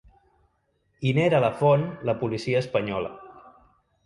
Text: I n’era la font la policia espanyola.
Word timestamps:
I 1.09 1.11
n’era 1.17 1.41
la 1.45 1.51
font 1.59 1.85
la 2.11 2.17
policia 2.23 2.63
espanyola. 2.67 3.15